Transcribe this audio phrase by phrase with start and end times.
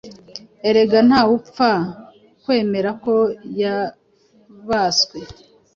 [0.67, 1.71] Erega ntawupfa
[2.43, 3.13] kwemera ko
[3.59, 5.19] yabaswe